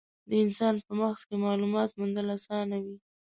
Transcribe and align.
د 0.29 0.31
انسان 0.43 0.73
په 0.85 0.91
مغز 0.99 1.21
کې 1.27 1.35
مالومات 1.45 1.89
موندل 1.99 2.27
اسانه 2.37 2.77
وي. 2.83 2.97